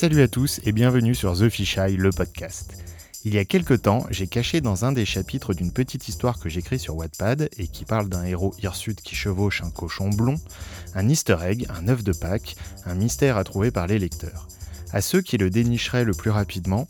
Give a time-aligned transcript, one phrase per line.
[0.00, 2.72] Salut à tous et bienvenue sur The Fisheye, le podcast.
[3.26, 6.48] Il y a quelque temps, j'ai caché dans un des chapitres d'une petite histoire que
[6.48, 10.36] j'écris sur Wattpad et qui parle d'un héros hirsute qui chevauche un cochon blond,
[10.94, 12.56] un easter egg, un œuf de Pâques,
[12.86, 14.48] un mystère à trouver par les lecteurs.
[14.90, 16.88] À ceux qui le dénicheraient le plus rapidement,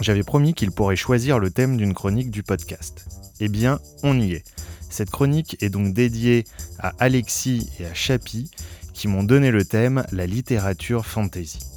[0.00, 3.06] j'avais promis qu'ils pourraient choisir le thème d'une chronique du podcast.
[3.40, 4.44] Eh bien, on y est.
[4.88, 6.44] Cette chronique est donc dédiée
[6.78, 8.52] à Alexis et à Chapi
[8.94, 11.75] qui m'ont donné le thème la littérature fantasy.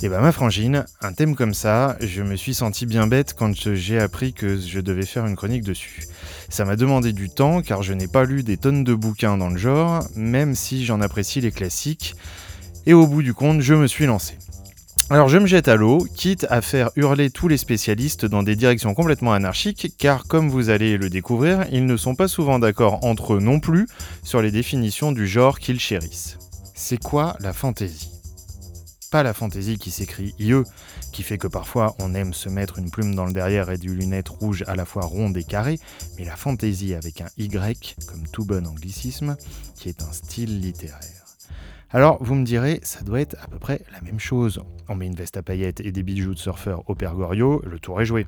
[0.00, 3.52] Et bah ma frangine, un thème comme ça, je me suis senti bien bête quand
[3.74, 6.04] j'ai appris que je devais faire une chronique dessus.
[6.48, 9.48] Ça m'a demandé du temps car je n'ai pas lu des tonnes de bouquins dans
[9.48, 12.14] le genre, même si j'en apprécie les classiques.
[12.86, 14.34] Et au bout du compte, je me suis lancé.
[15.10, 18.54] Alors je me jette à l'eau, quitte à faire hurler tous les spécialistes dans des
[18.54, 23.04] directions complètement anarchiques, car comme vous allez le découvrir, ils ne sont pas souvent d'accord
[23.04, 23.88] entre eux non plus
[24.22, 26.38] sur les définitions du genre qu'ils chérissent.
[26.74, 28.17] C'est quoi la fantaisie?
[29.10, 30.62] Pas la fantaisie qui s'écrit IE,
[31.12, 33.88] qui fait que parfois on aime se mettre une plume dans le derrière et des
[33.88, 35.78] lunettes rouges à la fois rondes et carrées,
[36.18, 39.36] mais la fantaisie avec un Y, comme tout bon anglicisme,
[39.74, 41.24] qui est un style littéraire.
[41.90, 44.62] Alors vous me direz, ça doit être à peu près la même chose.
[44.88, 47.78] On met une veste à paillettes et des bijoux de surfeur au Père Goriot, le
[47.78, 48.26] tour est joué.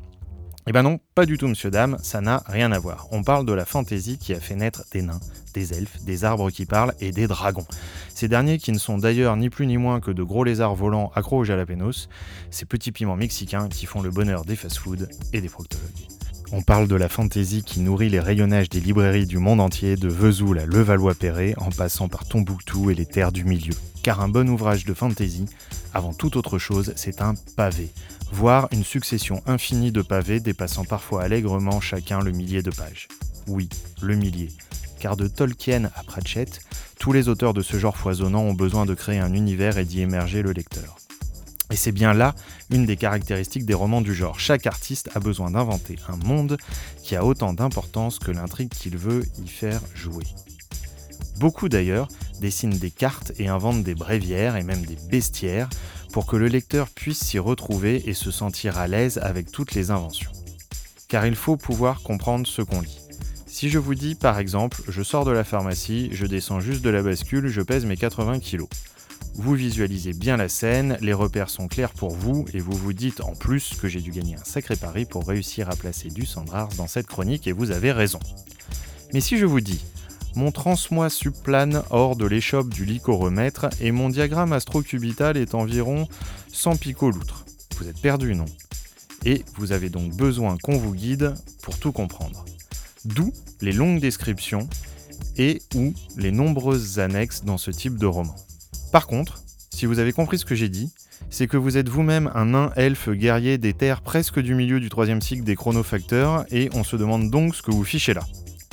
[0.70, 3.08] Eh ben non, pas du tout, monsieur dame, ça n'a rien à voir.
[3.10, 5.18] On parle de la fantaisie qui a fait naître des nains,
[5.52, 7.66] des elfes, des arbres qui parlent et des dragons.
[8.14, 11.10] Ces derniers qui ne sont d'ailleurs ni plus ni moins que de gros lézards volants
[11.16, 12.08] accros au jalapenos,
[12.52, 16.19] ces petits piments mexicains qui font le bonheur des fast-foods et des proctologues.
[16.52, 20.08] On parle de la fantaisie qui nourrit les rayonnages des librairies du monde entier, de
[20.08, 23.74] Vesoul à Levallois-Perret, en passant par Tombouctou et les terres du milieu.
[24.02, 25.46] Car un bon ouvrage de fantaisie,
[25.94, 27.92] avant toute autre chose, c'est un pavé,
[28.32, 33.06] voire une succession infinie de pavés dépassant parfois allègrement chacun le millier de pages.
[33.46, 33.68] Oui,
[34.02, 34.48] le millier.
[34.98, 36.60] Car de Tolkien à Pratchett,
[36.98, 40.00] tous les auteurs de ce genre foisonnant ont besoin de créer un univers et d'y
[40.00, 40.96] émerger le lecteur.
[41.70, 42.34] Et c'est bien là
[42.70, 44.40] une des caractéristiques des romans du genre.
[44.40, 46.56] Chaque artiste a besoin d'inventer un monde
[47.02, 50.24] qui a autant d'importance que l'intrigue qu'il veut y faire jouer.
[51.38, 52.08] Beaucoup d'ailleurs
[52.40, 55.70] dessinent des cartes et inventent des bréviaires et même des bestiaires
[56.12, 59.90] pour que le lecteur puisse s'y retrouver et se sentir à l'aise avec toutes les
[59.90, 60.32] inventions.
[61.08, 63.00] Car il faut pouvoir comprendre ce qu'on lit.
[63.46, 66.90] Si je vous dis par exemple, je sors de la pharmacie, je descends juste de
[66.90, 68.68] la bascule, je pèse mes 80 kilos.
[69.34, 73.20] Vous visualisez bien la scène, les repères sont clairs pour vous et vous vous dites
[73.20, 76.68] en plus que j'ai dû gagner un sacré pari pour réussir à placer du Sandrars
[76.76, 78.20] dans cette chronique et vous avez raison.
[79.14, 79.84] Mais si je vous dis
[80.36, 86.06] mon transmoi subplane hors de l'échoppe du lycoromètre et mon diagramme astrocubital est environ
[86.52, 87.44] 100 picoloutres.
[87.76, 88.44] Vous êtes perdu, non?
[89.24, 92.44] Et vous avez donc besoin qu'on vous guide pour tout comprendre.
[93.04, 94.68] D'où les longues descriptions
[95.36, 98.36] et ou les nombreuses annexes dans ce type de roman.
[98.92, 99.40] Par contre,
[99.70, 100.92] si vous avez compris ce que j'ai dit,
[101.30, 104.88] c'est que vous êtes vous-même un nain elfe guerrier des terres presque du milieu du
[104.88, 108.22] troisième cycle des chronofacteurs et on se demande donc ce que vous fichez là.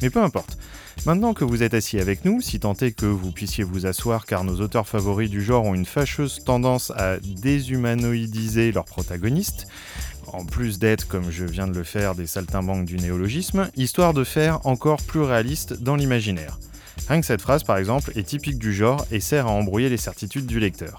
[0.01, 0.57] Mais peu importe.
[1.05, 4.25] Maintenant que vous êtes assis avec nous, si tant est que vous puissiez vous asseoir
[4.25, 9.67] car nos auteurs favoris du genre ont une fâcheuse tendance à déshumanoïdiser leurs protagonistes,
[10.33, 14.23] en plus d'être, comme je viens de le faire, des saltimbanques du néologisme, histoire de
[14.23, 16.57] faire encore plus réaliste dans l'imaginaire.
[17.07, 19.97] Rien que cette phrase, par exemple, est typique du genre et sert à embrouiller les
[19.97, 20.97] certitudes du lecteur.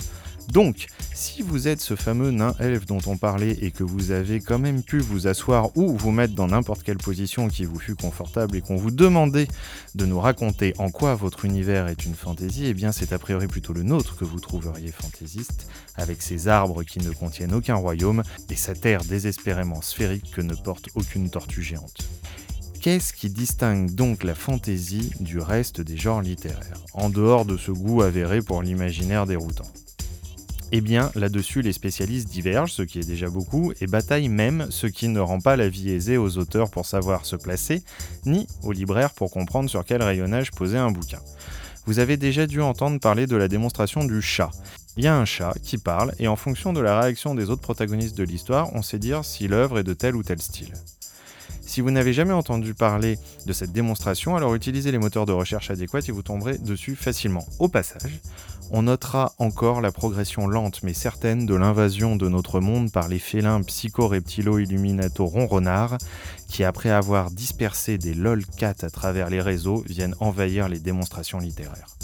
[0.53, 4.41] Donc, si vous êtes ce fameux nain elfe dont on parlait et que vous avez
[4.41, 7.94] quand même pu vous asseoir ou vous mettre dans n'importe quelle position qui vous fut
[7.94, 9.48] confortable et qu'on vous demandait
[9.94, 13.47] de nous raconter en quoi votre univers est une fantaisie, eh bien c'est a priori
[13.47, 18.22] plutôt le nôtre que vous trouveriez fantaisiste, avec ses arbres qui ne contiennent aucun royaume
[18.48, 22.09] et sa terre désespérément sphérique que ne porte aucune tortue géante.
[22.81, 27.72] Qu'est-ce qui distingue donc la fantaisie du reste des genres littéraires, en dehors de ce
[27.72, 29.66] goût avéré pour l'imaginaire déroutant?
[30.71, 34.87] Eh bien, là-dessus, les spécialistes divergent, ce qui est déjà beaucoup, et bataillent même, ce
[34.87, 37.83] qui ne rend pas la vie aisée aux auteurs pour savoir se placer,
[38.27, 41.21] ni aux libraires pour comprendre sur quel rayonnage poser un bouquin.
[41.84, 44.51] Vous avez déjà dû entendre parler de la démonstration du chat.
[44.97, 47.63] Il y a un chat qui parle, et en fonction de la réaction des autres
[47.63, 50.74] protagonistes de l'histoire, on sait dire si l'œuvre est de tel ou tel style.
[51.78, 55.71] Si vous n'avez jamais entendu parler de cette démonstration, alors utilisez les moteurs de recherche
[55.71, 57.47] adéquats et vous tomberez dessus facilement.
[57.60, 58.19] Au passage,
[58.72, 63.21] on notera encore la progression lente mais certaine de l'invasion de notre monde par les
[63.21, 65.98] félins psycho-reptilo-illuminato-ronronards
[66.48, 71.97] qui, après avoir dispersé des lolcats à travers les réseaux, viennent envahir les démonstrations littéraires.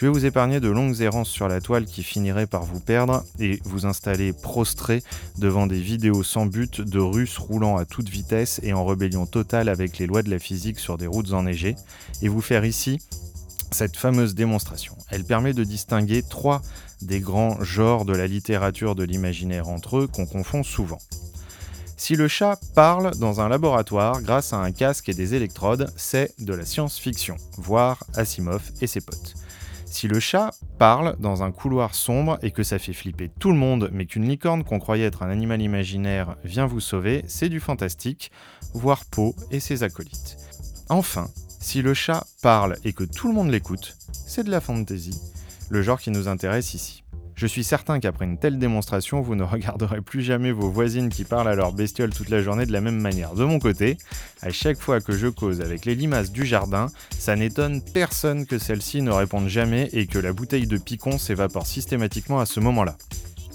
[0.00, 3.22] Je vais vous épargner de longues errances sur la toile qui finiraient par vous perdre
[3.38, 5.02] et vous installer prostré
[5.36, 9.68] devant des vidéos sans but de Russes roulant à toute vitesse et en rébellion totale
[9.68, 11.76] avec les lois de la physique sur des routes enneigées,
[12.22, 12.98] et vous faire ici
[13.72, 14.96] cette fameuse démonstration.
[15.10, 16.62] Elle permet de distinguer trois
[17.02, 21.00] des grands genres de la littérature de l'imaginaire entre eux qu'on confond souvent.
[21.98, 26.32] Si le chat parle dans un laboratoire grâce à un casque et des électrodes, c'est
[26.38, 29.34] de la science-fiction, voire Asimov et ses potes.
[29.90, 33.56] Si le chat parle dans un couloir sombre et que ça fait flipper tout le
[33.56, 37.58] monde, mais qu'une licorne qu'on croyait être un animal imaginaire vient vous sauver, c'est du
[37.58, 38.30] fantastique,
[38.72, 40.36] voire Poe et ses acolytes.
[40.88, 41.28] Enfin,
[41.58, 45.20] si le chat parle et que tout le monde l'écoute, c'est de la fantasy,
[45.70, 46.99] le genre qui nous intéresse ici.
[47.40, 51.24] Je suis certain qu'après une telle démonstration, vous ne regarderez plus jamais vos voisines qui
[51.24, 53.32] parlent à leur bestiole toute la journée de la même manière.
[53.32, 53.96] De mon côté,
[54.42, 56.88] à chaque fois que je cause avec les limaces du jardin,
[57.18, 61.66] ça n'étonne personne que celles-ci ne répondent jamais et que la bouteille de picon s'évapore
[61.66, 62.98] systématiquement à ce moment-là.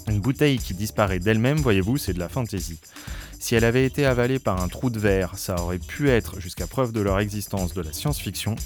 [0.08, 2.80] Une bouteille qui disparaît d'elle-même, voyez-vous, c'est de la fantaisie.
[3.38, 6.66] Si elle avait été avalée par un trou de verre, ça aurait pu être, jusqu'à
[6.66, 8.56] preuve de leur existence, de la science-fiction,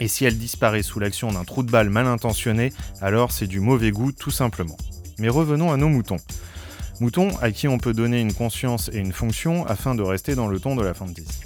[0.00, 3.60] et si elle disparaît sous l'action d'un trou de balle mal intentionné, alors c'est du
[3.60, 4.76] mauvais goût tout simplement.
[5.18, 6.18] Mais revenons à nos moutons.
[7.00, 10.48] Moutons à qui on peut donner une conscience et une fonction afin de rester dans
[10.48, 11.40] le ton de la fantasy.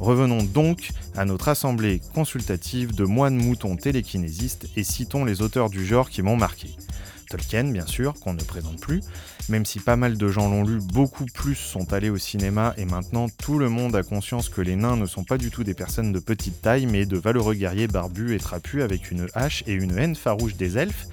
[0.00, 5.84] Revenons donc à notre assemblée consultative de moines moutons télékinésistes et citons les auteurs du
[5.84, 6.68] genre qui m'ont marqué.
[7.28, 9.02] Tolkien, bien sûr, qu'on ne présente plus,
[9.48, 12.84] même si pas mal de gens l'ont lu, beaucoup plus sont allés au cinéma et
[12.84, 15.74] maintenant tout le monde a conscience que les nains ne sont pas du tout des
[15.74, 19.72] personnes de petite taille, mais de valeureux guerriers barbus et trapus avec une hache et
[19.72, 21.06] une haine farouche des elfes,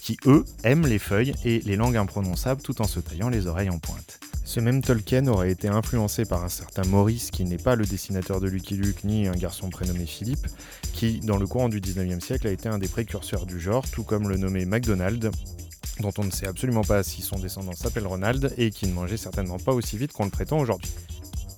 [0.00, 3.70] qui eux aiment les feuilles et les langues imprononçables tout en se taillant les oreilles
[3.70, 4.20] en pointe.
[4.52, 8.38] Ce même Tolkien aurait été influencé par un certain Maurice, qui n'est pas le dessinateur
[8.38, 10.46] de Lucky Luke ni un garçon prénommé Philippe,
[10.92, 14.02] qui, dans le courant du 19e siècle, a été un des précurseurs du genre, tout
[14.02, 15.30] comme le nommé MacDonald,
[16.00, 19.16] dont on ne sait absolument pas si son descendant s'appelle Ronald et qui ne mangeait
[19.16, 20.92] certainement pas aussi vite qu'on le prétend aujourd'hui.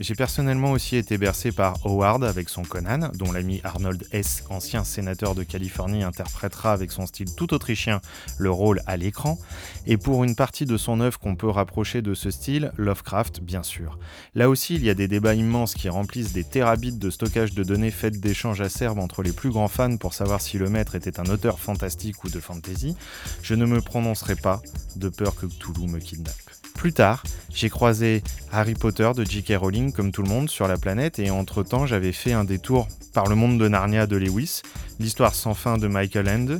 [0.00, 4.82] J'ai personnellement aussi été bercé par Howard avec son Conan, dont l'ami Arnold S., ancien
[4.82, 8.00] sénateur de Californie, interprétera avec son style tout autrichien
[8.38, 9.38] le rôle à l'écran,
[9.86, 13.62] et pour une partie de son œuvre qu'on peut rapprocher de ce style, Lovecraft bien
[13.62, 13.98] sûr.
[14.34, 17.62] Là aussi, il y a des débats immenses qui remplissent des terabits de stockage de
[17.62, 21.20] données faites d'échanges acerbes entre les plus grands fans pour savoir si le maître était
[21.20, 22.96] un auteur fantastique ou de fantasy.
[23.42, 24.60] Je ne me prononcerai pas,
[24.96, 26.34] de peur que Toulouse me kidnappe.
[26.74, 27.22] Plus tard,
[27.52, 28.22] j'ai croisé
[28.52, 29.54] Harry Potter de J.K.
[29.56, 33.28] Rowling comme tout le monde sur la planète et entre-temps j'avais fait un détour par
[33.28, 34.62] le monde de Narnia de Lewis,
[35.00, 36.58] l'histoire sans fin de Michael End,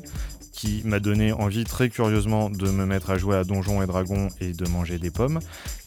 [0.53, 4.29] qui m'a donné envie très curieusement de me mettre à jouer à Donjons et Dragons
[4.41, 5.41] et de manger des pommes,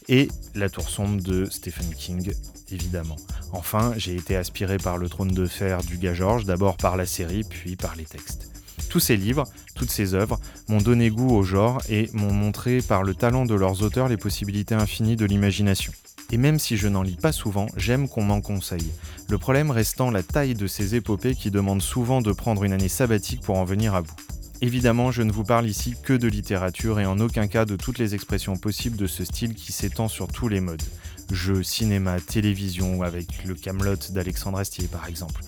[0.08, 2.32] et La Tour Sombre de Stephen King,
[2.70, 3.16] évidemment.
[3.52, 7.06] Enfin, j'ai été aspiré par le trône de fer du gars George, d'abord par la
[7.06, 8.50] série, puis par les textes.
[8.90, 9.44] Tous ces livres,
[9.78, 13.54] toutes ces œuvres, m'ont donné goût au genre et m'ont montré par le talent de
[13.54, 15.92] leurs auteurs les possibilités infinies de l'imagination.
[16.30, 18.90] Et même si je n'en lis pas souvent, j'aime qu'on m'en conseille.
[19.30, 22.88] Le problème restant la taille de ces épopées qui demandent souvent de prendre une année
[22.88, 24.14] sabbatique pour en venir à bout.
[24.60, 27.98] Évidemment, je ne vous parle ici que de littérature et en aucun cas de toutes
[27.98, 30.82] les expressions possibles de ce style qui s'étend sur tous les modes.
[31.30, 35.42] Jeux, cinéma, télévision, avec le Camelot d'Alexandre Astier par exemple.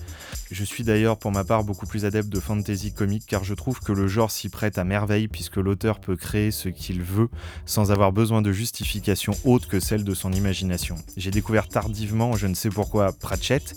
[0.51, 3.79] Je suis d'ailleurs pour ma part beaucoup plus adepte de fantasy comique car je trouve
[3.79, 7.29] que le genre s'y prête à merveille puisque l'auteur peut créer ce qu'il veut
[7.65, 10.95] sans avoir besoin de justification autre que celle de son imagination.
[11.15, 13.75] J'ai découvert tardivement, je ne sais pourquoi, Pratchett,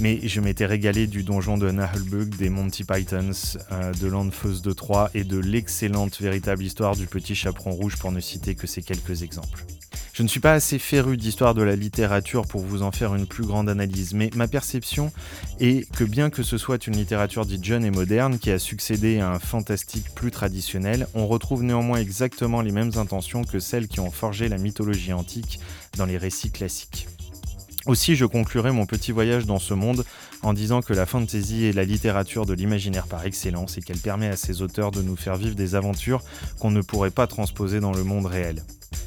[0.00, 4.72] mais je m'étais régalé du donjon de Nahelbug, des Monty Pythons, euh, de l'Anfeuse de
[4.72, 8.82] Troyes et de l'excellente véritable histoire du petit chaperon rouge pour ne citer que ces
[8.82, 9.64] quelques exemples.
[10.12, 13.26] Je ne suis pas assez féru d'histoire de la littérature pour vous en faire une
[13.26, 15.10] plus grande analyse, mais ma perception
[15.58, 19.20] est que bien que ce soit une littérature dite jeune et moderne qui a succédé
[19.20, 24.00] à un fantastique plus traditionnel, on retrouve néanmoins exactement les mêmes intentions que celles qui
[24.00, 25.60] ont forgé la mythologie antique
[25.96, 27.08] dans les récits classiques.
[27.86, 30.04] Aussi, je conclurai mon petit voyage dans ce monde
[30.42, 34.28] en disant que la fantasy est la littérature de l'imaginaire par excellence et qu'elle permet
[34.28, 36.22] à ses auteurs de nous faire vivre des aventures
[36.58, 38.62] qu'on ne pourrait pas transposer dans le monde réel.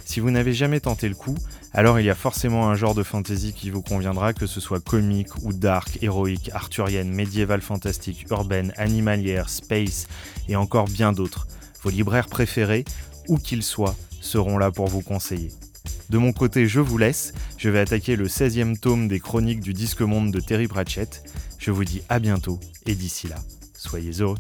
[0.06, 1.36] Si vous n'avez jamais tenté le coup,
[1.74, 4.80] alors il y a forcément un genre de fantasy qui vous conviendra, que ce soit
[4.80, 10.08] comique ou dark, héroïque, arthurienne, médiévale fantastique, urbaine, animalière, space
[10.48, 11.48] et encore bien d'autres.
[11.84, 12.86] Vos libraires préférés,
[13.27, 15.51] où qu'ils soient, seront là pour vous conseiller.
[16.10, 17.34] De mon côté, je vous laisse.
[17.58, 21.24] Je vais attaquer le 16e tome des chroniques du Disque Monde de Terry Pratchett.
[21.58, 23.38] Je vous dis à bientôt et d'ici là,
[23.74, 24.38] soyez heureux.